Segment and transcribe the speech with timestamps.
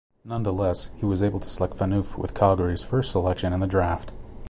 [0.25, 4.11] Nonetheless, he was able to select Phaneuf with Calgary's first selection in the draft.